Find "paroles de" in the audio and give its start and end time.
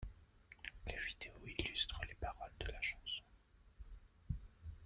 2.15-2.71